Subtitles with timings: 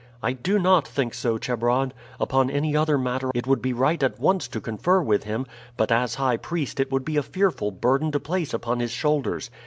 [0.23, 1.93] "I do not think so, Chebron.
[2.19, 5.45] Upon any other matter it would be right at once to confer with him,
[5.77, 9.51] but as high priest it would be a fearful burden to place upon his shoulders.